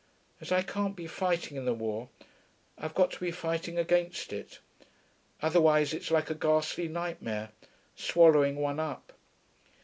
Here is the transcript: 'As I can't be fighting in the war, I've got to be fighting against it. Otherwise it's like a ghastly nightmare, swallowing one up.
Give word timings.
'As 0.39 0.51
I 0.51 0.63
can't 0.63 0.95
be 0.95 1.05
fighting 1.05 1.57
in 1.57 1.65
the 1.65 1.75
war, 1.75 2.09
I've 2.75 2.95
got 2.95 3.11
to 3.11 3.19
be 3.19 3.29
fighting 3.29 3.77
against 3.77 4.33
it. 4.33 4.57
Otherwise 5.43 5.93
it's 5.93 6.09
like 6.09 6.31
a 6.31 6.33
ghastly 6.33 6.87
nightmare, 6.87 7.51
swallowing 7.95 8.55
one 8.55 8.79
up. 8.79 9.13